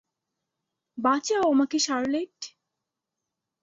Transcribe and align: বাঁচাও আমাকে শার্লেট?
বাঁচাও 0.97 1.43
আমাকে 1.53 1.77
শার্লেট? 1.79 2.37